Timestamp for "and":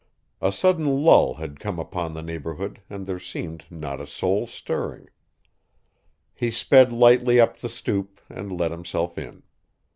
2.89-3.05, 8.27-8.51